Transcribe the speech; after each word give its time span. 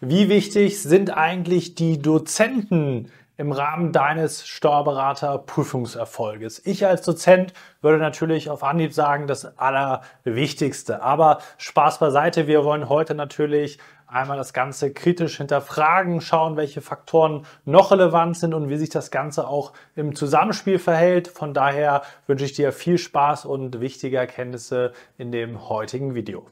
Wie 0.00 0.28
wichtig 0.28 0.80
sind 0.80 1.16
eigentlich 1.16 1.74
die 1.74 2.00
Dozenten 2.00 3.10
im 3.36 3.50
Rahmen 3.50 3.90
deines 3.90 4.46
Steuerberater-Prüfungserfolges? 4.46 6.64
Ich 6.64 6.86
als 6.86 7.02
Dozent 7.02 7.52
würde 7.82 7.98
natürlich 7.98 8.48
auf 8.48 8.62
Anhieb 8.62 8.92
sagen, 8.92 9.26
das 9.26 9.58
Allerwichtigste. 9.58 11.02
Aber 11.02 11.38
Spaß 11.56 11.98
beiseite, 11.98 12.46
wir 12.46 12.64
wollen 12.64 12.88
heute 12.88 13.16
natürlich 13.16 13.80
einmal 14.06 14.36
das 14.36 14.52
Ganze 14.52 14.92
kritisch 14.92 15.38
hinterfragen, 15.38 16.20
schauen, 16.20 16.56
welche 16.56 16.80
Faktoren 16.80 17.44
noch 17.64 17.90
relevant 17.90 18.38
sind 18.38 18.54
und 18.54 18.68
wie 18.68 18.76
sich 18.76 18.90
das 18.90 19.10
Ganze 19.10 19.48
auch 19.48 19.72
im 19.96 20.14
Zusammenspiel 20.14 20.78
verhält. 20.78 21.26
Von 21.26 21.54
daher 21.54 22.02
wünsche 22.28 22.44
ich 22.44 22.52
dir 22.52 22.70
viel 22.70 22.98
Spaß 22.98 23.46
und 23.46 23.80
wichtige 23.80 24.18
Erkenntnisse 24.18 24.92
in 25.16 25.32
dem 25.32 25.68
heutigen 25.68 26.14
Video. 26.14 26.46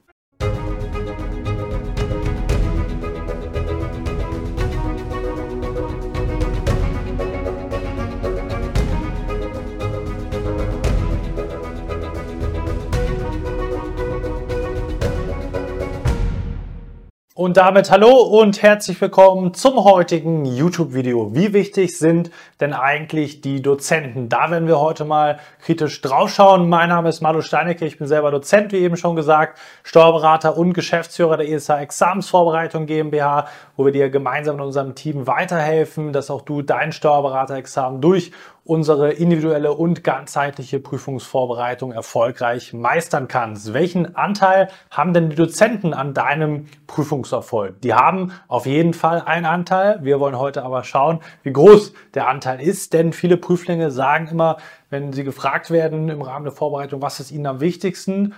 Und 17.37 17.59
damit 17.59 17.91
hallo 17.91 18.17
und 18.17 18.63
herzlich 18.63 18.99
willkommen 18.99 19.53
zum 19.53 19.85
heutigen 19.85 20.47
YouTube-Video. 20.47 21.35
Wie 21.35 21.53
wichtig 21.53 21.99
sind 21.99 22.31
denn 22.63 22.73
eigentlich 22.73 23.43
die 23.43 23.61
Dozenten? 23.61 24.31
Da 24.31 24.51
werden 24.51 24.67
wir 24.67 24.81
heute 24.81 25.05
mal 25.05 25.39
kritisch 25.61 26.01
draufschauen. 26.01 26.67
Mein 26.71 26.89
Name 26.89 27.11
ist 27.11 27.21
Malu 27.21 27.43
Steinecke, 27.43 27.85
ich 27.85 27.99
bin 27.99 28.07
selber 28.07 28.31
Dozent, 28.31 28.73
wie 28.73 28.79
eben 28.79 28.97
schon 28.97 29.17
gesagt, 29.17 29.59
Steuerberater 29.83 30.57
und 30.57 30.73
Geschäftsführer 30.73 31.37
der 31.37 31.51
ESA 31.51 31.79
Examensvorbereitung 31.79 32.87
GmbH, 32.87 33.49
wo 33.77 33.85
wir 33.85 33.93
dir 33.93 34.09
gemeinsam 34.09 34.55
in 34.57 34.63
unserem 34.63 34.95
Team 34.95 35.27
weiterhelfen, 35.27 36.15
dass 36.15 36.31
auch 36.31 36.41
du 36.41 36.63
dein 36.63 36.91
Steuerberaterexamen 36.91 38.01
durch 38.01 38.33
unsere 38.67 39.13
individuelle 39.13 39.73
und 39.73 40.03
ganzheitliche 40.03 40.81
Prüfungsvorbereitung 40.81 41.93
erfolgreich 41.93 42.73
meistern 42.73 43.29
kannst. 43.29 43.73
Welchen 43.73 44.17
Anteil 44.17 44.69
haben 44.91 45.15
denn 45.15 45.31
die 45.31 45.37
Dozenten 45.37 45.95
an 45.95 46.15
deinem 46.15 46.67
Prüfungserfolg? 46.87 47.81
Die 47.81 47.95
haben 47.95 48.33
auf 48.49 48.67
jeden 48.67 48.93
Fall 48.93 49.23
einen 49.23 49.47
Anteil. 49.47 50.01
Wir 50.03 50.19
wollen 50.19 50.39
heute 50.39 50.65
aber 50.65 50.83
schauen, 50.83 51.21
wie 51.45 51.53
groß 51.53 51.93
der 52.15 52.29
Anteil 52.29 52.61
ist, 52.61 52.93
denn 52.93 53.13
viele 53.13 53.37
Prüflinge 53.37 53.91
sagen 53.91 54.27
immer, 54.29 54.57
wenn 54.91 55.13
sie 55.13 55.25
gefragt 55.25 55.71
werden 55.71 56.09
im 56.09 56.23
Rahmen 56.23 56.45
der 56.45 56.53
Vorbereitung, 56.53 57.01
was 57.03 57.21
ist 57.21 57.31
ihnen 57.31 57.47
am 57.47 57.61
wichtigsten, 57.61 58.35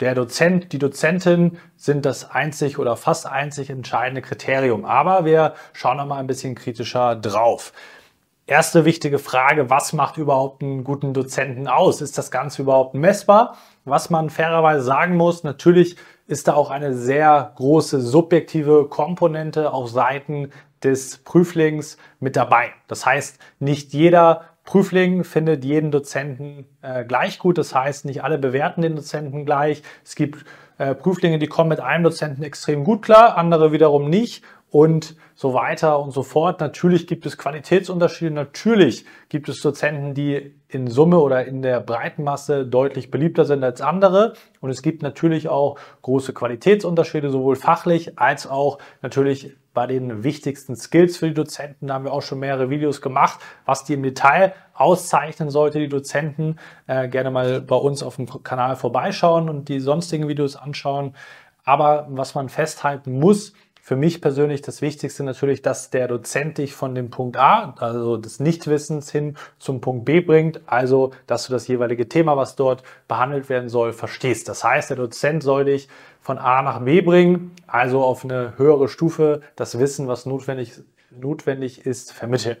der 0.00 0.14
Dozent, 0.14 0.72
die 0.72 0.78
Dozentin 0.78 1.56
sind 1.76 2.04
das 2.04 2.28
einzig 2.28 2.78
oder 2.78 2.96
fast 2.96 3.26
einzig 3.26 3.70
entscheidende 3.70 4.22
Kriterium. 4.22 4.84
Aber 4.84 5.24
wir 5.24 5.54
schauen 5.72 5.98
noch 5.98 6.06
mal 6.06 6.18
ein 6.18 6.26
bisschen 6.26 6.56
kritischer 6.56 7.14
drauf. 7.14 7.72
Erste 8.46 8.84
wichtige 8.84 9.18
Frage, 9.18 9.70
was 9.70 9.94
macht 9.94 10.18
überhaupt 10.18 10.62
einen 10.62 10.84
guten 10.84 11.14
Dozenten 11.14 11.66
aus? 11.66 12.02
Ist 12.02 12.18
das 12.18 12.30
Ganze 12.30 12.60
überhaupt 12.60 12.94
messbar? 12.94 13.56
Was 13.86 14.10
man 14.10 14.28
fairerweise 14.28 14.84
sagen 14.84 15.16
muss, 15.16 15.44
natürlich 15.44 15.96
ist 16.26 16.46
da 16.46 16.52
auch 16.52 16.70
eine 16.70 16.92
sehr 16.92 17.52
große 17.56 18.02
subjektive 18.02 18.86
Komponente 18.90 19.72
auf 19.72 19.88
Seiten 19.88 20.50
des 20.82 21.24
Prüflings 21.24 21.96
mit 22.20 22.36
dabei. 22.36 22.72
Das 22.86 23.06
heißt, 23.06 23.38
nicht 23.60 23.94
jeder 23.94 24.42
Prüfling 24.64 25.24
findet 25.24 25.64
jeden 25.64 25.90
Dozenten 25.90 26.66
äh, 26.82 27.06
gleich 27.06 27.38
gut. 27.38 27.56
Das 27.56 27.74
heißt, 27.74 28.04
nicht 28.04 28.24
alle 28.24 28.36
bewerten 28.36 28.82
den 28.82 28.96
Dozenten 28.96 29.46
gleich. 29.46 29.82
Es 30.04 30.16
gibt 30.16 30.44
äh, 30.76 30.94
Prüflinge, 30.94 31.38
die 31.38 31.46
kommen 31.46 31.70
mit 31.70 31.80
einem 31.80 32.04
Dozenten 32.04 32.42
extrem 32.42 32.84
gut 32.84 33.00
klar, 33.00 33.38
andere 33.38 33.72
wiederum 33.72 34.10
nicht 34.10 34.44
und 34.74 35.14
so 35.36 35.54
weiter 35.54 36.00
und 36.00 36.10
so 36.10 36.24
fort. 36.24 36.58
Natürlich 36.58 37.06
gibt 37.06 37.26
es 37.26 37.38
Qualitätsunterschiede, 37.38 38.32
natürlich 38.32 39.04
gibt 39.28 39.48
es 39.48 39.60
Dozenten, 39.60 40.14
die 40.14 40.56
in 40.66 40.88
Summe 40.88 41.20
oder 41.20 41.44
in 41.44 41.62
der 41.62 41.78
breiten 41.78 42.24
Masse 42.24 42.66
deutlich 42.66 43.12
beliebter 43.12 43.44
sind 43.44 43.62
als 43.62 43.80
andere. 43.80 44.32
Und 44.60 44.70
es 44.70 44.82
gibt 44.82 45.02
natürlich 45.02 45.48
auch 45.48 45.78
große 46.02 46.32
Qualitätsunterschiede, 46.32 47.30
sowohl 47.30 47.54
fachlich 47.54 48.18
als 48.18 48.48
auch 48.48 48.78
natürlich 49.00 49.56
bei 49.74 49.86
den 49.86 50.24
wichtigsten 50.24 50.74
Skills 50.74 51.18
für 51.18 51.28
die 51.28 51.34
Dozenten. 51.34 51.86
Da 51.86 51.94
haben 51.94 52.04
wir 52.04 52.12
auch 52.12 52.22
schon 52.22 52.40
mehrere 52.40 52.68
Videos 52.68 53.00
gemacht, 53.00 53.38
was 53.66 53.84
die 53.84 53.94
im 53.94 54.02
Detail 54.02 54.54
auszeichnen 54.74 55.50
sollte, 55.50 55.78
die 55.78 55.88
Dozenten. 55.88 56.58
Äh, 56.88 57.06
gerne 57.08 57.30
mal 57.30 57.60
bei 57.60 57.76
uns 57.76 58.02
auf 58.02 58.16
dem 58.16 58.26
Kanal 58.42 58.74
vorbeischauen 58.74 59.48
und 59.48 59.68
die 59.68 59.78
sonstigen 59.78 60.26
Videos 60.26 60.56
anschauen. 60.56 61.14
Aber 61.64 62.06
was 62.10 62.34
man 62.34 62.48
festhalten 62.48 63.18
muss, 63.18 63.54
für 63.86 63.96
mich 63.96 64.22
persönlich 64.22 64.62
das 64.62 64.80
Wichtigste 64.80 65.24
natürlich, 65.24 65.60
dass 65.60 65.90
der 65.90 66.08
Dozent 66.08 66.56
dich 66.56 66.72
von 66.72 66.94
dem 66.94 67.10
Punkt 67.10 67.36
A, 67.36 67.74
also 67.78 68.16
des 68.16 68.40
Nichtwissens 68.40 69.12
hin 69.12 69.36
zum 69.58 69.82
Punkt 69.82 70.06
B 70.06 70.20
bringt, 70.20 70.62
also 70.64 71.10
dass 71.26 71.46
du 71.46 71.52
das 71.52 71.68
jeweilige 71.68 72.08
Thema, 72.08 72.34
was 72.34 72.56
dort 72.56 72.82
behandelt 73.08 73.50
werden 73.50 73.68
soll, 73.68 73.92
verstehst. 73.92 74.48
Das 74.48 74.64
heißt, 74.64 74.88
der 74.88 74.96
Dozent 74.96 75.42
soll 75.42 75.66
dich 75.66 75.88
von 76.22 76.38
A 76.38 76.62
nach 76.62 76.80
B 76.80 77.02
bringen, 77.02 77.50
also 77.66 78.02
auf 78.02 78.24
eine 78.24 78.54
höhere 78.56 78.88
Stufe 78.88 79.42
das 79.54 79.78
Wissen, 79.78 80.08
was 80.08 80.24
notwendig, 80.24 80.72
notwendig 81.10 81.84
ist, 81.84 82.10
vermitteln. 82.10 82.56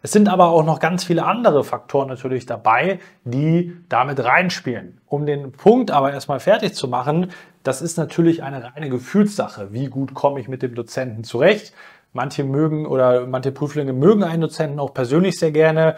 Es 0.00 0.10
sind 0.10 0.28
aber 0.30 0.48
auch 0.48 0.64
noch 0.64 0.80
ganz 0.80 1.04
viele 1.04 1.26
andere 1.26 1.64
Faktoren 1.64 2.08
natürlich 2.08 2.46
dabei, 2.46 2.98
die 3.24 3.76
damit 3.90 4.24
reinspielen. 4.24 5.02
Um 5.06 5.26
den 5.26 5.52
Punkt 5.52 5.90
aber 5.90 6.12
erstmal 6.14 6.40
fertig 6.40 6.72
zu 6.72 6.88
machen, 6.88 7.30
das 7.62 7.82
ist 7.82 7.96
natürlich 7.96 8.42
eine 8.42 8.64
reine 8.64 8.88
Gefühlssache. 8.90 9.72
Wie 9.72 9.86
gut 9.86 10.14
komme 10.14 10.40
ich 10.40 10.48
mit 10.48 10.62
dem 10.62 10.74
Dozenten 10.74 11.24
zurecht? 11.24 11.72
Manche 12.12 12.44
mögen 12.44 12.86
oder 12.86 13.26
manche 13.26 13.52
Prüflinge 13.52 13.92
mögen 13.92 14.24
einen 14.24 14.42
Dozenten 14.42 14.78
auch 14.78 14.92
persönlich 14.92 15.38
sehr 15.38 15.52
gerne. 15.52 15.96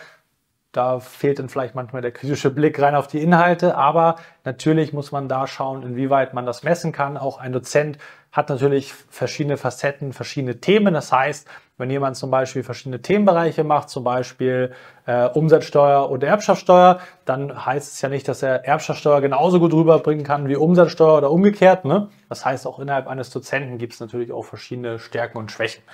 Da 0.74 0.98
fehlt 0.98 1.38
dann 1.38 1.48
vielleicht 1.48 1.76
manchmal 1.76 2.02
der 2.02 2.10
kritische 2.10 2.50
Blick 2.50 2.80
rein 2.82 2.96
auf 2.96 3.06
die 3.06 3.22
Inhalte, 3.22 3.76
aber 3.76 4.16
natürlich 4.44 4.92
muss 4.92 5.12
man 5.12 5.28
da 5.28 5.46
schauen, 5.46 5.84
inwieweit 5.84 6.34
man 6.34 6.46
das 6.46 6.64
messen 6.64 6.90
kann. 6.90 7.16
Auch 7.16 7.38
ein 7.38 7.52
Dozent 7.52 7.96
hat 8.32 8.48
natürlich 8.48 8.92
verschiedene 8.92 9.56
Facetten, 9.56 10.12
verschiedene 10.12 10.58
Themen. 10.58 10.92
Das 10.92 11.12
heißt, 11.12 11.48
wenn 11.78 11.90
jemand 11.90 12.16
zum 12.16 12.32
Beispiel 12.32 12.64
verschiedene 12.64 13.00
Themenbereiche 13.00 13.62
macht, 13.62 13.88
zum 13.88 14.02
Beispiel 14.02 14.72
äh, 15.06 15.26
Umsatzsteuer 15.28 16.10
und 16.10 16.24
Erbschaftssteuer, 16.24 16.98
dann 17.24 17.64
heißt 17.64 17.94
es 17.94 18.02
ja 18.02 18.08
nicht, 18.08 18.26
dass 18.26 18.42
er 18.42 18.64
Erbschaftssteuer 18.64 19.20
genauso 19.20 19.60
gut 19.60 19.72
rüberbringen 19.72 20.24
kann 20.24 20.48
wie 20.48 20.56
Umsatzsteuer 20.56 21.18
oder 21.18 21.30
umgekehrt. 21.30 21.84
Ne? 21.84 22.08
Das 22.28 22.44
heißt, 22.44 22.66
auch 22.66 22.80
innerhalb 22.80 23.06
eines 23.06 23.30
Dozenten 23.30 23.78
gibt 23.78 23.92
es 23.92 24.00
natürlich 24.00 24.32
auch 24.32 24.44
verschiedene 24.44 24.98
Stärken 24.98 25.38
und 25.38 25.52
Schwächen. 25.52 25.84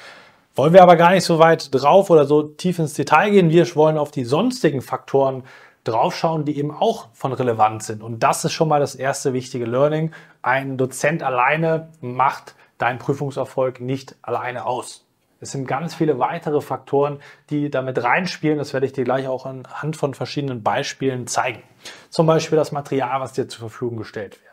Wollen 0.55 0.73
wir 0.73 0.83
aber 0.83 0.97
gar 0.97 1.11
nicht 1.11 1.25
so 1.25 1.39
weit 1.39 1.73
drauf 1.73 2.11
oder 2.11 2.25
so 2.25 2.43
tief 2.43 2.79
ins 2.79 2.95
Detail 2.95 3.31
gehen. 3.31 3.51
Wir 3.51 3.75
wollen 3.77 3.97
auf 3.97 4.11
die 4.11 4.25
sonstigen 4.25 4.83
Faktoren 4.83 5.45
draufschauen, 5.85 6.45
die 6.45 6.59
eben 6.59 6.73
auch 6.73 7.09
von 7.13 7.33
relevant 7.33 7.83
sind. 7.83 8.03
Und 8.03 8.21
das 8.21 8.45
ist 8.45 8.53
schon 8.53 8.69
mal 8.69 8.81
das 8.81 8.95
erste 8.95 9.33
wichtige 9.33 9.65
Learning. 9.65 10.13
Ein 10.43 10.77
Dozent 10.77 11.23
alleine 11.23 11.89
macht 12.01 12.55
deinen 12.79 12.99
Prüfungserfolg 12.99 13.81
nicht 13.81 14.17
alleine 14.23 14.67
aus. 14.67 15.07
Es 15.41 15.53
sind 15.53 15.67
ganz 15.67 15.95
viele 15.95 16.19
weitere 16.19 16.61
Faktoren, 16.61 17.21
die 17.49 17.71
damit 17.71 18.03
reinspielen. 18.03 18.59
Das 18.59 18.75
werde 18.75 18.87
ich 18.87 18.93
dir 18.93 19.05
gleich 19.05 19.27
auch 19.27 19.47
anhand 19.47 19.97
von 19.97 20.13
verschiedenen 20.13 20.63
Beispielen 20.63 21.27
zeigen. 21.27 21.63
Zum 22.11 22.27
Beispiel 22.27 22.57
das 22.57 22.73
Material, 22.73 23.21
was 23.21 23.33
dir 23.33 23.49
zur 23.49 23.61
Verfügung 23.61 23.97
gestellt 23.97 24.39
wird. 24.43 24.50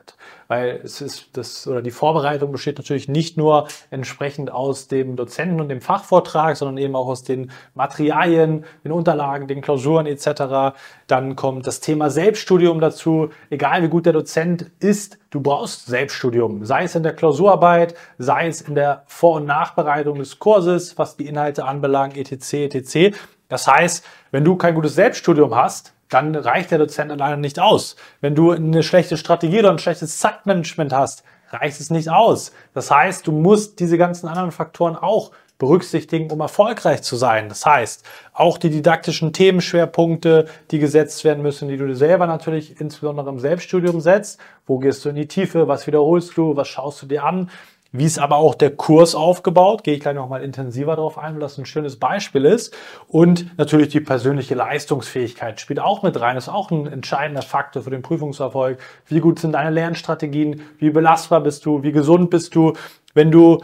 Weil 0.47 0.79
es 0.84 1.01
ist 1.01 1.29
das, 1.34 1.68
oder 1.68 1.81
die 1.81 1.91
Vorbereitung 1.91 2.51
besteht 2.51 2.78
natürlich 2.78 3.07
nicht 3.09 3.38
nur 3.38 3.68
entsprechend 3.90 4.51
aus 4.51 4.88
dem 4.88 5.16
Dozenten 5.16 5.59
und 5.59 5.69
dem 5.69 5.81
Fachvortrag, 5.81 6.56
sondern 6.56 6.78
eben 6.78 6.95
auch 6.95 7.07
aus 7.07 7.23
den 7.23 7.51
Materialien, 7.75 8.63
den 8.84 8.91
Unterlagen, 8.91 9.47
den 9.47 9.62
Klausuren 9.62 10.06
etc. 10.06 10.78
Dann 11.07 11.35
kommt 11.35 11.68
das 11.68 11.81
Thema 11.81 12.09
Selbststudium 12.09 12.79
dazu. 12.79 13.29
Egal 13.50 13.84
wie 13.84 13.90
gut 13.90 14.06
der 14.06 14.13
Dozent 14.13 14.72
ist, 14.79 15.18
du 15.31 15.41
brauchst 15.41 15.88
Selbststudium. 15.88 16.63
Sei 16.63 16.84
es 16.84 16.95
in 16.95 17.03
der 17.03 17.13
Klausurarbeit, 17.13 17.95
sei 18.18 18.47
es 18.47 18.62
in 18.62 18.75
der 18.75 19.03
Vor- 19.07 19.35
und 19.35 19.45
Nachbereitung 19.45 20.19
des 20.19 20.39
Kurses, 20.39 20.98
was 20.98 21.18
die 21.18 21.27
Inhalte 21.27 21.65
anbelangt, 21.65 22.15
etc. 22.15 22.53
etc. 22.75 23.18
Das 23.50 23.68
heißt, 23.68 24.06
wenn 24.31 24.44
du 24.44 24.56
kein 24.56 24.75
gutes 24.75 24.95
Selbststudium 24.95 25.56
hast, 25.56 25.94
dann 26.09 26.36
reicht 26.36 26.71
der 26.71 26.77
Dozent 26.77 27.12
alleine 27.12 27.38
nicht 27.38 27.59
aus. 27.59 27.95
Wenn 28.21 28.36
du 28.36 28.51
eine 28.51 28.83
schlechte 28.83 29.18
Strategie 29.18 29.59
oder 29.59 29.71
ein 29.71 29.80
schlechtes 29.80 30.19
Zeitmanagement 30.19 30.94
hast, 30.94 31.24
reicht 31.50 31.80
es 31.80 31.89
nicht 31.89 32.09
aus. 32.09 32.51
Das 32.74 32.92
heißt, 32.92 33.27
du 33.27 33.31
musst 33.31 33.80
diese 33.80 33.98
ganzen 33.98 34.27
anderen 34.27 34.51
Faktoren 34.51 34.95
auch 34.95 35.31
berücksichtigen, 35.59 36.30
um 36.30 36.39
erfolgreich 36.39 37.01
zu 37.01 37.15
sein. 37.15 37.50
Das 37.50 37.65
heißt, 37.65 38.06
auch 38.33 38.57
die 38.57 38.69
didaktischen 38.69 39.33
Themenschwerpunkte, 39.33 40.48
die 40.69 40.80
gesetzt 40.80 41.24
werden 41.24 41.42
müssen, 41.42 41.68
die 41.68 41.77
du 41.77 41.88
dir 41.88 41.95
selber 41.95 42.27
natürlich 42.27 42.80
insbesondere 42.80 43.30
im 43.30 43.39
Selbststudium 43.39 44.00
setzt. 44.00 44.39
Wo 44.68 44.77
gehst 44.77 45.03
du 45.03 45.10
in 45.10 45.15
die 45.15 45.27
Tiefe? 45.27 45.68
Was 45.68 45.88
wiederholst 45.88 46.38
du? 46.38 46.56
Was 46.56 46.68
schaust 46.68 47.01
du 47.01 47.07
dir 47.07 47.24
an? 47.24 47.50
Wie 47.92 48.04
ist 48.04 48.19
aber 48.19 48.38
auch 48.38 48.56
der 48.56 48.75
Kurs 48.75 49.16
aufgebaut? 49.16 49.84
Gehe 49.84 49.95
ich 49.95 50.01
gleich 50.01 50.16
nochmal 50.16 50.44
intensiver 50.44 50.95
darauf 50.95 51.18
ein, 51.18 51.34
weil 51.34 51.39
das 51.39 51.57
ein 51.57 51.66
schönes 51.66 51.98
Beispiel 51.98 52.45
ist. 52.45 52.75
Und 53.07 53.57
natürlich 53.57 53.89
die 53.89 54.01
persönliche 54.01 54.56
Leistungsfähigkeit 54.56 55.62
spielt 55.62 55.80
auch 55.80 56.04
mit 56.04 56.19
rein. 56.19 56.36
Das 56.36 56.45
ist 56.45 56.54
auch 56.54 56.72
ein 56.72 56.88
entscheidender 56.88 57.42
Faktor 57.42 57.84
für 57.84 57.89
den 57.89 58.01
Prüfungserfolg. 58.01 58.80
Wie 59.07 59.19
gut 59.19 59.39
sind 59.39 59.54
deine 59.54 59.69
Lernstrategien? 59.69 60.62
Wie 60.80 60.89
belastbar 60.89 61.42
bist 61.42 61.66
du? 61.66 61.84
Wie 61.84 61.92
gesund 61.92 62.30
bist 62.30 62.56
du? 62.56 62.74
Wenn 63.13 63.31
du 63.31 63.63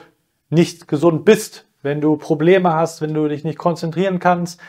nicht 0.50 0.88
gesund 0.88 1.26
bist, 1.26 1.66
wenn 1.82 2.00
du 2.00 2.16
Probleme 2.16 2.74
hast, 2.74 3.02
wenn 3.02 3.14
du 3.14 3.28
dich 3.28 3.44
nicht 3.44 3.58
konzentrieren 3.58 4.20
kannst, 4.20 4.60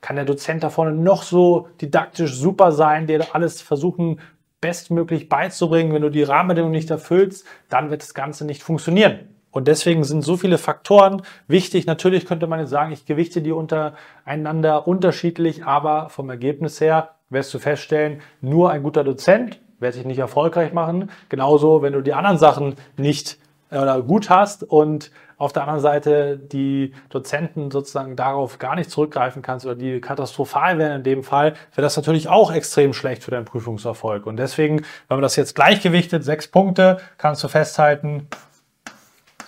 kann 0.00 0.16
der 0.16 0.24
Dozent 0.24 0.62
da 0.62 0.70
vorne 0.70 0.92
noch 0.92 1.22
so 1.22 1.68
didaktisch 1.80 2.34
super 2.34 2.72
sein, 2.72 3.06
dir 3.06 3.26
alles 3.34 3.60
versuchen 3.60 4.20
bestmöglich 4.60 5.28
beizubringen. 5.28 5.92
Wenn 5.92 6.02
du 6.02 6.10
die 6.10 6.22
Rahmenbedingungen 6.22 6.74
nicht 6.74 6.90
erfüllst, 6.90 7.46
dann 7.68 7.90
wird 7.90 8.02
das 8.02 8.14
Ganze 8.14 8.44
nicht 8.44 8.62
funktionieren. 8.62 9.20
Und 9.50 9.66
deswegen 9.66 10.04
sind 10.04 10.22
so 10.22 10.36
viele 10.36 10.58
Faktoren 10.58 11.22
wichtig. 11.46 11.86
Natürlich 11.86 12.26
könnte 12.26 12.46
man 12.46 12.60
jetzt 12.60 12.70
sagen, 12.70 12.92
ich 12.92 13.06
gewichte 13.06 13.40
die 13.40 13.52
untereinander 13.52 14.86
unterschiedlich, 14.86 15.64
aber 15.64 16.10
vom 16.10 16.28
Ergebnis 16.28 16.80
her 16.80 17.14
wirst 17.30 17.52
du 17.54 17.58
feststellen, 17.58 18.20
nur 18.40 18.70
ein 18.70 18.82
guter 18.82 19.04
Dozent 19.04 19.60
wird 19.80 19.94
sich 19.94 20.04
nicht 20.04 20.18
erfolgreich 20.18 20.72
machen. 20.72 21.10
Genauso, 21.28 21.82
wenn 21.82 21.92
du 21.92 22.02
die 22.02 22.12
anderen 22.12 22.38
Sachen 22.38 22.74
nicht 22.96 23.38
oder 23.70 24.02
gut 24.02 24.30
hast 24.30 24.62
und 24.62 25.10
auf 25.36 25.52
der 25.52 25.62
anderen 25.62 25.80
Seite 25.80 26.36
die 26.36 26.92
Dozenten 27.10 27.70
sozusagen 27.70 28.16
darauf 28.16 28.58
gar 28.58 28.74
nicht 28.74 28.90
zurückgreifen 28.90 29.40
kannst 29.40 29.66
oder 29.66 29.76
die 29.76 30.00
katastrophal 30.00 30.78
wären 30.78 30.96
in 30.96 31.02
dem 31.04 31.22
Fall, 31.22 31.54
wäre 31.72 31.82
das 31.82 31.96
natürlich 31.96 32.28
auch 32.28 32.52
extrem 32.52 32.92
schlecht 32.92 33.22
für 33.22 33.30
deinen 33.30 33.44
Prüfungserfolg. 33.44 34.26
Und 34.26 34.36
deswegen, 34.36 34.78
wenn 35.06 35.16
man 35.16 35.22
das 35.22 35.36
jetzt 35.36 35.54
gleichgewichtet, 35.54 36.24
sechs 36.24 36.48
Punkte, 36.48 36.98
kannst 37.18 37.44
du 37.44 37.48
festhalten, 37.48 38.26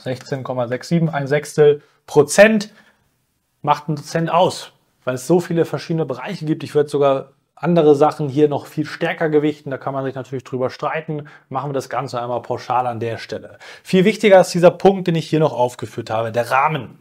16,67, 0.04 1.08
ein 1.08 1.26
Sechstel 1.26 1.82
Prozent 2.06 2.72
macht 3.62 3.88
ein 3.88 3.96
Dozent 3.96 4.30
aus, 4.30 4.72
weil 5.04 5.14
es 5.14 5.26
so 5.26 5.40
viele 5.40 5.64
verschiedene 5.64 6.06
Bereiche 6.06 6.44
gibt. 6.44 6.62
Ich 6.64 6.74
würde 6.74 6.88
sogar 6.88 7.32
andere 7.60 7.94
Sachen 7.94 8.28
hier 8.28 8.48
noch 8.48 8.66
viel 8.66 8.86
stärker 8.86 9.28
gewichten. 9.28 9.70
Da 9.70 9.78
kann 9.78 9.92
man 9.92 10.04
sich 10.04 10.14
natürlich 10.14 10.44
drüber 10.44 10.70
streiten. 10.70 11.28
Machen 11.48 11.70
wir 11.70 11.74
das 11.74 11.90
Ganze 11.90 12.20
einmal 12.20 12.40
pauschal 12.42 12.86
an 12.86 13.00
der 13.00 13.18
Stelle. 13.18 13.58
Viel 13.84 14.04
wichtiger 14.04 14.40
ist 14.40 14.54
dieser 14.54 14.70
Punkt, 14.70 15.06
den 15.06 15.14
ich 15.14 15.28
hier 15.28 15.40
noch 15.40 15.52
aufgeführt 15.52 16.10
habe, 16.10 16.32
der 16.32 16.50
Rahmen. 16.50 16.98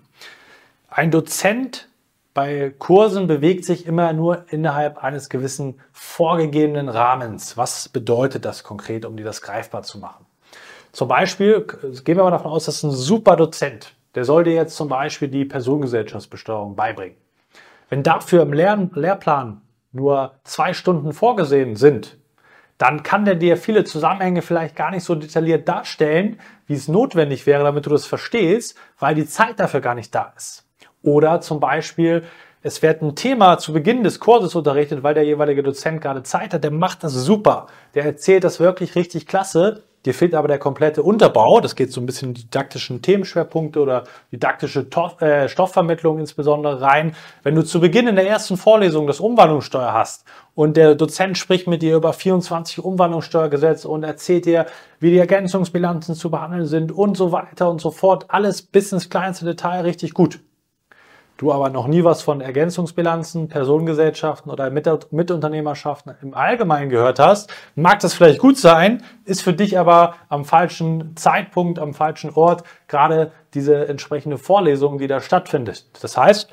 Ein 0.89 1.11
Dozent 1.11 1.87
bei 2.33 2.73
Kursen 2.77 3.27
bewegt 3.27 3.65
sich 3.65 3.85
immer 3.85 4.11
nur 4.13 4.45
innerhalb 4.49 5.03
eines 5.03 5.29
gewissen 5.29 5.79
vorgegebenen 5.93 6.89
Rahmens. 6.89 7.57
Was 7.57 7.89
bedeutet 7.89 8.45
das 8.45 8.63
konkret, 8.63 9.05
um 9.05 9.17
dir 9.17 9.25
das 9.25 9.41
greifbar 9.41 9.83
zu 9.83 9.97
machen? 9.97 10.25
Zum 10.91 11.07
Beispiel, 11.07 11.65
gehen 12.03 12.17
wir 12.17 12.23
mal 12.23 12.31
davon 12.31 12.51
aus, 12.51 12.65
das 12.65 12.77
ist 12.77 12.83
ein 12.83 12.91
super 12.91 13.35
Dozent. 13.35 13.93
Der 14.15 14.25
soll 14.25 14.43
dir 14.43 14.53
jetzt 14.53 14.75
zum 14.75 14.89
Beispiel 14.89 15.27
die 15.27 15.45
Personengesellschaftsbesteuerung 15.45 16.75
beibringen. 16.75 17.15
Wenn 17.89 18.03
dafür 18.03 18.41
im 18.41 18.53
Lehr 18.53 18.89
Lehrplan 18.93 19.61
nur 19.91 20.35
zwei 20.43 20.73
Stunden 20.73 21.13
vorgesehen 21.13 21.75
sind, 21.75 22.17
dann 22.77 23.03
kann 23.03 23.25
der 23.25 23.35
dir 23.35 23.57
viele 23.57 23.83
Zusammenhänge 23.83 24.41
vielleicht 24.41 24.75
gar 24.75 24.91
nicht 24.91 25.03
so 25.03 25.13
detailliert 25.13 25.67
darstellen, 25.67 26.39
wie 26.65 26.75
es 26.75 26.87
notwendig 26.87 27.45
wäre, 27.45 27.63
damit 27.63 27.85
du 27.85 27.89
das 27.89 28.05
verstehst, 28.05 28.77
weil 28.97 29.15
die 29.15 29.25
Zeit 29.25 29.59
dafür 29.59 29.81
gar 29.81 29.95
nicht 29.95 30.15
da 30.15 30.33
ist. 30.35 30.65
Oder 31.01 31.41
zum 31.41 31.59
Beispiel, 31.59 32.23
es 32.61 32.81
wird 32.81 33.01
ein 33.01 33.15
Thema 33.15 33.57
zu 33.57 33.73
Beginn 33.73 34.03
des 34.03 34.19
Kurses 34.19 34.55
unterrichtet, 34.55 35.03
weil 35.03 35.13
der 35.13 35.23
jeweilige 35.23 35.63
Dozent 35.63 36.01
gerade 36.01 36.23
Zeit 36.23 36.53
hat, 36.53 36.63
der 36.63 36.71
macht 36.71 37.03
das 37.03 37.13
super. 37.13 37.67
Der 37.95 38.05
erzählt 38.05 38.43
das 38.43 38.59
wirklich 38.59 38.95
richtig 38.95 39.27
klasse. 39.27 39.83
Dir 40.05 40.13
fehlt 40.13 40.33
aber 40.33 40.47
der 40.47 40.59
komplette 40.59 41.03
Unterbau. 41.03 41.59
Das 41.59 41.75
geht 41.75 41.91
so 41.91 41.99
ein 41.99 42.05
bisschen 42.05 42.33
didaktischen 42.33 43.01
Themenschwerpunkte 43.01 43.81
oder 43.81 44.05
didaktische 44.31 44.87
äh, 45.19 45.49
Stoffvermittlung 45.49 46.19
insbesondere 46.19 46.81
rein. 46.81 47.15
Wenn 47.43 47.55
du 47.55 47.63
zu 47.63 47.81
Beginn 47.81 48.07
in 48.07 48.15
der 48.15 48.27
ersten 48.27 48.55
Vorlesung 48.55 49.07
das 49.07 49.19
Umwandlungssteuer 49.19 49.93
hast 49.93 50.25
und 50.55 50.77
der 50.77 50.95
Dozent 50.95 51.37
spricht 51.37 51.67
mit 51.67 51.81
dir 51.81 51.97
über 51.97 52.13
24 52.13 52.83
Umwandlungssteuergesetze 52.83 53.89
und 53.89 54.03
erzählt 54.03 54.45
dir, 54.45 54.65
wie 54.99 55.11
die 55.11 55.17
Ergänzungsbilanzen 55.17 56.15
zu 56.15 56.31
behandeln 56.31 56.65
sind 56.65 56.91
und 56.91 57.17
so 57.17 57.31
weiter 57.31 57.69
und 57.69 57.81
so 57.81 57.91
fort. 57.91 58.25
Alles 58.29 58.61
bis 58.61 58.91
ins 58.93 59.09
kleinste 59.09 59.45
Detail 59.45 59.81
richtig 59.81 60.13
gut 60.13 60.39
du 61.39 61.53
aber 61.53 61.69
noch 61.69 61.87
nie 61.87 62.03
was 62.03 62.21
von 62.21 62.41
Ergänzungsbilanzen, 62.41 63.47
Personengesellschaften 63.47 64.51
oder 64.51 64.69
Mitunternehmerschaften 64.69 66.13
im 66.21 66.33
Allgemeinen 66.33 66.89
gehört 66.89 67.17
hast, 67.17 67.49
mag 67.75 67.99
das 68.01 68.13
vielleicht 68.13 68.39
gut 68.39 68.57
sein, 68.57 69.03
ist 69.23 69.41
für 69.41 69.53
dich 69.53 69.79
aber 69.79 70.15
am 70.27 70.43
falschen 70.43 71.15
Zeitpunkt, 71.15 71.79
am 71.79 71.93
falschen 71.93 72.31
Ort 72.31 72.63
gerade 72.87 73.31
diese 73.53 73.87
entsprechende 73.87 74.37
Vorlesung, 74.37 74.97
die 74.97 75.07
da 75.07 75.21
stattfindet. 75.21 75.85
Das 76.01 76.17
heißt, 76.17 76.49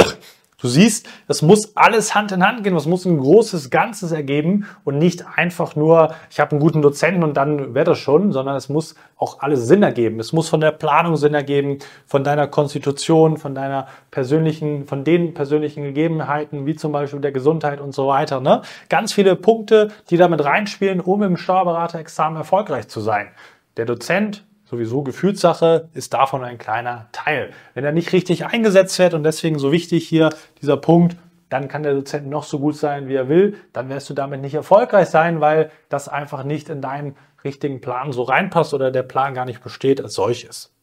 Du 0.59 0.69
siehst, 0.69 1.07
das 1.29 1.43
muss 1.43 1.77
alles 1.77 2.15
Hand 2.15 2.33
in 2.33 2.43
Hand 2.43 2.65
gehen, 2.65 2.73
das 2.73 2.87
muss 2.87 3.05
ein 3.05 3.19
großes 3.19 3.69
Ganzes 3.69 4.11
ergeben 4.11 4.67
und 4.85 4.97
nicht 4.97 5.27
einfach 5.37 5.77
nur, 5.77 6.15
ich 6.31 6.41
habe 6.41 6.53
einen 6.53 6.61
guten 6.61 6.81
Dozenten 6.81 7.23
und 7.23 7.37
dann 7.37 7.75
wäre 7.75 7.85
das 7.85 7.99
schon, 7.99 8.33
sondern 8.33 8.57
es 8.57 8.71
muss 8.71 8.95
auch 9.19 9.41
alles 9.41 9.67
Sinn 9.67 9.83
ergeben. 9.83 10.19
Es 10.19 10.33
muss 10.33 10.49
von 10.49 10.63
der 10.63 10.71
Planung 10.71 11.17
Sinn 11.17 11.35
ergeben, 11.35 11.81
von 12.07 12.25
deiner 12.25 12.47
Konstitution, 12.47 13.37
von 13.37 13.55
deiner 13.55 13.89
persönlichen, 14.11 14.87
von 14.87 15.05
den 15.05 15.35
persönlichen 15.35 15.83
Gegebenheiten, 15.85 16.65
wie 16.65 16.75
zum 16.75 16.91
Beispiel 16.91 17.21
der 17.21 17.33
Gesundheit 17.33 17.79
und 17.79 17.95
so 17.95 18.07
weiter. 18.07 18.41
Ne? 18.41 18.63
Ganz 18.89 19.13
viele 19.13 19.37
Punkte, 19.37 19.91
die 20.09 20.17
damit 20.17 20.43
reinspielen, 20.43 21.01
um 21.01 21.23
im 21.23 21.37
Steuerberaterexamen 21.37 22.39
erfolgreich 22.39 22.89
zu 22.89 23.01
sein. 23.01 23.29
Der 23.77 23.85
Dozent 23.85 24.43
sowieso 24.67 25.03
Gefühlssache, 25.03 25.89
ist 25.95 26.13
davon 26.13 26.45
ein 26.45 26.59
kleiner 26.59 27.07
Teil. 27.13 27.51
Wenn 27.75 27.85
er 27.85 27.93
nicht 27.93 28.13
richtig 28.13 28.45
eingesetzt 28.45 28.99
wird 28.99 29.15
und 29.15 29.23
deswegen 29.23 29.59
so 29.59 29.73
wichtig 29.73 30.07
hier 30.07 30.31
dieser 30.61 30.77
Punkt, 30.77 31.17
dann 31.49 31.69
kann 31.69 31.85
der 31.85 31.95
Dozent 31.95 32.29
noch 32.29 32.45
so 32.45 32.59
gut 32.59 32.77
sein, 32.77 33.09
wie 33.09 33.15
er 33.15 33.29
will, 33.29 33.57
dann 33.73 33.89
wirst 33.89 34.11
du 34.11 34.15
damit 34.15 34.41
nicht 34.41 34.55
erfolgreich 34.55 35.09
sein, 35.09 35.41
weil 35.41 35.71
das 35.89 36.09
einfach 36.09 36.43
nicht 36.43 36.69
in 36.69 36.81
deinen 36.81 37.17
richtigen 37.45 37.81
Plan 37.81 38.13
so 38.13 38.25
reinpasst 38.25 38.75
oder 38.75 38.91
der 38.91 39.05
Plan 39.05 39.35
gar 39.35 39.45
nicht 39.45 39.63
besteht 39.63 40.01
als 40.01 40.15
solches. 40.15 40.76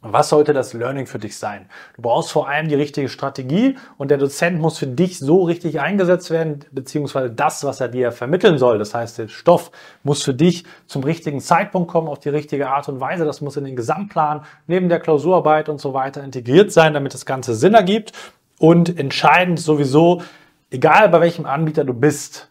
Was 0.00 0.28
sollte 0.28 0.52
das 0.52 0.72
Learning 0.74 1.06
für 1.06 1.18
dich 1.18 1.36
sein? 1.36 1.66
Du 1.96 2.02
brauchst 2.02 2.30
vor 2.30 2.48
allem 2.48 2.68
die 2.68 2.74
richtige 2.74 3.08
Strategie 3.08 3.76
und 3.96 4.10
der 4.10 4.18
Dozent 4.18 4.60
muss 4.60 4.78
für 4.78 4.86
dich 4.86 5.18
so 5.18 5.44
richtig 5.44 5.80
eingesetzt 5.80 6.30
werden, 6.30 6.60
beziehungsweise 6.72 7.30
das, 7.30 7.64
was 7.64 7.80
er 7.80 7.88
dir 7.88 8.12
vermitteln 8.12 8.58
soll, 8.58 8.78
das 8.78 8.94
heißt 8.94 9.18
der 9.18 9.28
Stoff, 9.28 9.70
muss 10.02 10.22
für 10.22 10.34
dich 10.34 10.64
zum 10.86 11.04
richtigen 11.04 11.40
Zeitpunkt 11.40 11.90
kommen, 11.90 12.08
auf 12.08 12.18
die 12.18 12.28
richtige 12.28 12.68
Art 12.68 12.88
und 12.88 13.00
Weise. 13.00 13.24
Das 13.24 13.40
muss 13.40 13.56
in 13.56 13.64
den 13.64 13.76
Gesamtplan 13.76 14.44
neben 14.66 14.88
der 14.88 15.00
Klausurarbeit 15.00 15.68
und 15.68 15.80
so 15.80 15.94
weiter 15.94 16.22
integriert 16.22 16.72
sein, 16.72 16.94
damit 16.94 17.14
das 17.14 17.26
Ganze 17.26 17.54
Sinn 17.54 17.74
ergibt. 17.74 18.12
Und 18.58 18.98
entscheidend 18.98 19.58
sowieso, 19.58 20.22
egal 20.70 21.08
bei 21.08 21.20
welchem 21.20 21.46
Anbieter 21.46 21.84
du 21.84 21.92
bist, 21.92 22.50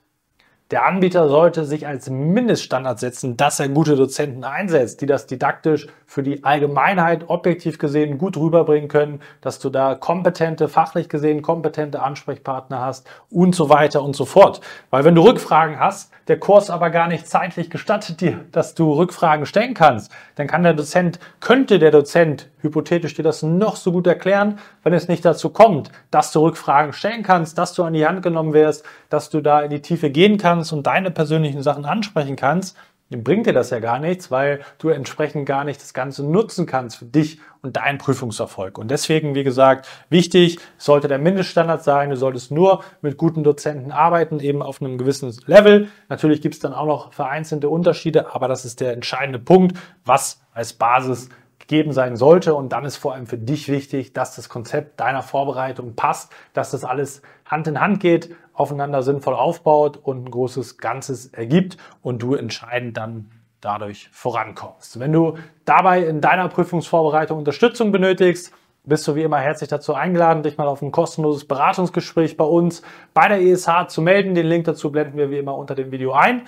der 0.74 0.86
Anbieter 0.86 1.30
sollte 1.30 1.66
sich 1.66 1.86
als 1.86 2.10
Mindeststandard 2.10 3.00
setzen, 3.00 3.38
dass 3.38 3.60
er 3.60 3.70
gute 3.70 3.96
Dozenten 3.96 4.44
einsetzt, 4.44 5.02
die 5.02 5.06
das 5.06 5.28
didaktisch 5.28 5.86
für 6.08 6.24
die 6.24 6.44
Allgemeinheit 6.44 7.30
objektiv 7.30 7.78
gesehen 7.78 8.18
gut 8.18 8.38
rüberbringen 8.38 8.90
können, 8.90 9.22
dass 9.40 9.60
du 9.60 9.70
da 9.70 9.94
kompetente, 9.94 10.68
fachlich 10.70 11.10
gesehen 11.10 11.44
kompetente 11.44 12.02
Ansprechpartner 12.02 12.82
hast 12.82 13.08
und 13.30 13.54
so 13.54 13.70
weiter 13.70 14.02
und 14.02 14.16
so 14.16 14.26
fort. 14.26 14.62
Weil 14.90 15.04
wenn 15.04 15.14
du 15.14 15.22
Rückfragen 15.22 15.80
hast, 15.80 16.12
der 16.28 16.40
Kurs 16.40 16.70
aber 16.70 16.90
gar 16.90 17.08
nicht 17.08 17.28
zeitlich 17.28 17.70
gestattet 17.70 18.22
dir, 18.22 18.46
dass 18.52 18.76
du 18.76 18.94
Rückfragen 18.94 19.46
stellen 19.46 19.74
kannst, 19.74 20.12
dann 20.36 20.48
kann 20.48 20.64
der 20.64 20.74
Dozent, 20.74 21.20
könnte 21.40 21.80
der 21.80 21.92
Dozent 21.92 22.50
hypothetisch 22.62 23.14
dir 23.14 23.24
das 23.24 23.44
noch 23.44 23.76
so 23.76 23.92
gut 23.92 24.08
erklären, 24.08 24.60
wenn 24.84 24.94
es 24.94 25.08
nicht 25.08 25.26
dazu 25.26 25.50
kommt, 25.50 25.92
dass 26.12 26.32
du 26.32 26.40
Rückfragen 26.40 26.94
stellen 26.94 27.24
kannst, 27.24 27.58
dass 27.58 27.74
du 27.74 27.84
an 27.84 27.94
die 27.94 28.06
Hand 28.06 28.24
genommen 28.24 28.54
wirst, 28.54 28.86
dass 29.10 29.30
du 29.30 29.42
da 29.42 29.62
in 29.62 29.70
die 29.70 29.82
Tiefe 29.82 30.10
gehen 30.10 30.38
kannst 30.38 30.72
und 30.72 30.88
deine 30.88 31.12
persönlichen 31.12 31.62
Sachen 31.62 31.86
ansprechen 31.86 32.36
kannst, 32.36 32.78
bringt 33.18 33.46
dir 33.46 33.54
das 33.54 33.70
ja 33.70 33.80
gar 33.80 34.00
nichts, 34.00 34.32
weil 34.32 34.62
du 34.78 34.90
entsprechend 34.90 35.46
gar 35.46 35.64
nicht 35.64 35.82
das 35.82 35.94
Ganze 35.94 36.24
nutzen 36.24 36.66
kannst 36.66 36.98
für 36.98 37.06
dich 37.06 37.40
und 37.62 37.78
deinen 37.78 37.98
Prüfungserfolg. 37.98 38.78
Und 38.78 38.92
deswegen, 38.92 39.36
wie 39.36 39.44
gesagt, 39.44 39.88
wichtig 40.10 40.60
sollte 40.78 41.08
der 41.08 41.18
Mindeststandard 41.18 41.84
sein. 41.84 42.10
Du 42.10 42.18
solltest 42.18 42.52
nur 42.52 42.84
mit 43.02 43.18
guten 43.18 43.44
Dozenten 43.44 43.92
arbeiten, 43.92 44.40
eben 44.40 44.62
auf 44.62 44.82
einem 44.82 44.98
gewissen 44.98 45.36
Level. 45.46 45.88
Natürlich 46.10 46.42
gibt 46.42 46.56
es 46.56 46.60
dann 46.60 46.74
auch 46.74 46.86
noch 46.86 47.14
vereinzelte 47.14 47.70
Unterschiede, 47.70 48.34
aber 48.34 48.48
das 48.48 48.66
ist 48.66 48.82
der 48.82 48.94
entscheidende 48.94 49.40
Punkt, 49.40 49.78
was 50.06 50.42
als 50.54 50.74
Basis 50.74 51.30
gegeben 51.68 51.94
sein 51.94 52.16
sollte. 52.16 52.56
Und 52.56 52.70
dann 52.74 52.86
ist 52.86 52.98
vor 52.98 53.14
allem 53.14 53.26
für 53.26 53.38
dich 53.38 53.70
wichtig, 53.70 54.14
dass 54.14 54.36
das 54.36 54.50
Konzept 54.50 55.00
deiner 55.00 55.22
Vorbereitung 55.22 55.96
passt, 55.96 56.32
dass 56.54 56.72
das 56.72 56.84
alles 56.84 57.22
Hand 57.46 57.68
in 57.68 57.80
Hand 57.80 58.00
geht, 58.00 58.36
aufeinander 58.54 59.02
sinnvoll 59.02 59.34
aufbaut 59.34 59.98
und 59.98 60.26
ein 60.26 60.32
großes 60.32 60.78
Ganzes 60.78 61.28
ergibt 61.28 61.78
und 62.02 62.22
du 62.22 62.36
entscheidend 62.36 62.98
dann 62.98 63.32
dadurch 63.62 64.10
vorankommst. 64.12 65.00
Wenn 65.00 65.14
du 65.14 65.38
dabei 65.66 66.04
in 66.04 66.22
deiner 66.22 66.50
Prüfungsvorbereitung 66.50 67.38
Unterstützung 67.38 67.92
benötigst, 67.92 68.54
bist 68.86 69.08
du 69.08 69.16
wie 69.16 69.24
immer 69.24 69.40
herzlich 69.40 69.70
dazu 69.70 69.94
eingeladen, 69.94 70.44
dich 70.44 70.58
mal 70.58 70.68
auf 70.68 70.82
ein 70.82 70.92
kostenloses 70.92 71.48
Beratungsgespräch 71.48 72.36
bei 72.36 72.44
uns 72.44 72.82
bei 73.14 73.30
der 73.30 73.42
ESH 73.42 73.88
zu 73.88 74.02
melden. 74.02 74.36
Den 74.36 74.46
Link 74.46 74.66
dazu 74.66 74.92
blenden 74.92 75.18
wir 75.18 75.32
wie 75.32 75.38
immer 75.38 75.56
unter 75.56 75.74
dem 75.74 75.92
Video 75.92 76.12
ein. 76.12 76.42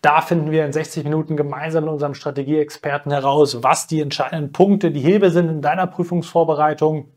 Da 0.00 0.22
finden 0.22 0.50
wir 0.50 0.64
in 0.64 0.72
60 0.72 1.04
Minuten 1.04 1.36
gemeinsam 1.36 1.84
mit 1.84 1.92
unserem 1.92 2.14
Strategieexperten 2.14 3.12
heraus, 3.12 3.62
was 3.62 3.86
die 3.86 4.00
entscheidenden 4.00 4.52
Punkte, 4.52 4.90
die 4.90 5.00
Hebel 5.00 5.30
sind 5.30 5.48
in 5.48 5.60
deiner 5.60 5.86
Prüfungsvorbereitung. 5.86 7.08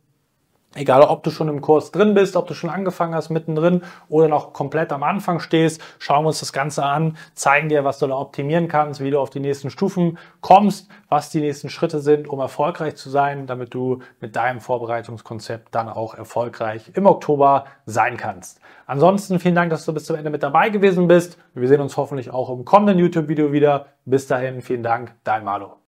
Egal, 0.75 1.03
ob 1.03 1.21
du 1.21 1.29
schon 1.29 1.49
im 1.49 1.61
Kurs 1.61 1.91
drin 1.91 2.15
bist, 2.15 2.35
ob 2.35 2.47
du 2.47 2.55
schon 2.55 2.71
angefangen 2.71 3.13
hast 3.13 3.29
mittendrin 3.29 3.83
oder 4.09 4.27
noch 4.27 4.53
komplett 4.53 4.91
am 4.91 5.03
Anfang 5.03 5.39
stehst, 5.39 5.79
schauen 5.99 6.23
wir 6.23 6.29
uns 6.29 6.39
das 6.39 6.51
Ganze 6.51 6.83
an, 6.83 7.15
zeigen 7.35 7.69
dir, 7.69 7.83
was 7.83 7.99
du 7.99 8.07
da 8.07 8.17
optimieren 8.17 8.67
kannst, 8.67 8.99
wie 8.99 9.11
du 9.11 9.19
auf 9.19 9.29
die 9.29 9.39
nächsten 9.39 9.69
Stufen 9.69 10.17
kommst, 10.41 10.89
was 11.09 11.29
die 11.29 11.41
nächsten 11.41 11.69
Schritte 11.69 11.99
sind, 11.99 12.27
um 12.27 12.39
erfolgreich 12.39 12.95
zu 12.95 13.11
sein, 13.11 13.45
damit 13.45 13.73
du 13.75 13.99
mit 14.19 14.35
deinem 14.35 14.61
Vorbereitungskonzept 14.61 15.75
dann 15.75 15.89
auch 15.89 16.15
erfolgreich 16.15 16.91
im 16.95 17.05
Oktober 17.05 17.65
sein 17.85 18.17
kannst. 18.17 18.59
Ansonsten 18.87 19.39
vielen 19.39 19.55
Dank, 19.55 19.69
dass 19.69 19.85
du 19.85 19.93
bis 19.93 20.05
zum 20.05 20.15
Ende 20.15 20.31
mit 20.31 20.41
dabei 20.41 20.69
gewesen 20.69 21.07
bist. 21.07 21.37
Wir 21.53 21.67
sehen 21.67 21.81
uns 21.81 21.97
hoffentlich 21.97 22.31
auch 22.31 22.49
im 22.49 22.65
kommenden 22.65 22.97
YouTube-Video 22.97 23.51
wieder. 23.51 23.85
Bis 24.05 24.25
dahin, 24.25 24.61
vielen 24.61 24.83
Dank, 24.83 25.13
dein 25.23 25.43
Malo. 25.43 25.82